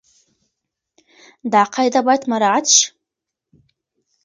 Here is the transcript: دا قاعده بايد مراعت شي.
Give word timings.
دا 1.51 1.61
قاعده 1.73 1.99
بايد 2.05 2.21
مراعت 2.31 2.67
شي. 2.75 2.85